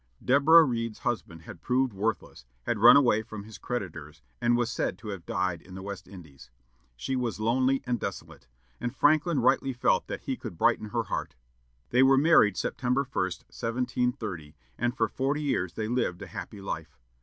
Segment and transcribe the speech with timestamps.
[0.25, 4.97] Deborah Read's husband had proved worthless, had run away from his creditors, and was said
[4.97, 6.49] to have died in the West Indies.
[6.95, 8.47] She was lonely and desolate,
[8.79, 11.35] and Franklin rightly felt that he could brighten her heart.
[11.91, 16.97] They were married September 1, 1730, and for forty years they lived a happy life.